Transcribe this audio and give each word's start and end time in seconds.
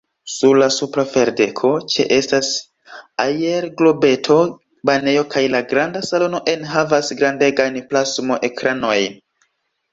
Sur 0.35 0.55
la 0.59 0.67
supra 0.75 1.03
ferdeko, 1.09 1.69
ĉeestas 1.95 2.49
aerglobeto-banejo 3.25 5.27
kaj 5.37 5.45
la 5.59 5.63
granda 5.75 6.03
salono 6.11 6.43
enhavas 6.57 7.15
grandegajn 7.23 7.81
plasmo-ekranojn. 7.93 9.25